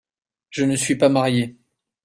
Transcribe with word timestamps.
Je 0.49 0.63
ne 0.63 0.75
suis 0.77 0.95
pas 0.95 1.09
marié. 1.09 1.59